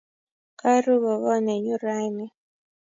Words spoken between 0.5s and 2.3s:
Karo gogo nenyu raini